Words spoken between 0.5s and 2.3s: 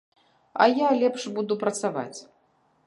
А я лепш буду працаваць.